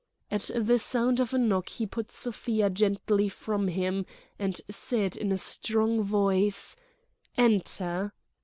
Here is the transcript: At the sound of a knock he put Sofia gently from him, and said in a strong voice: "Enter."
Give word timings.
At 0.31 0.49
the 0.55 0.79
sound 0.79 1.19
of 1.19 1.31
a 1.31 1.37
knock 1.37 1.69
he 1.69 1.85
put 1.85 2.09
Sofia 2.11 2.71
gently 2.71 3.29
from 3.29 3.67
him, 3.67 4.07
and 4.39 4.59
said 4.67 5.15
in 5.15 5.31
a 5.31 5.37
strong 5.37 6.01
voice: 6.01 6.75
"Enter." 7.37 8.11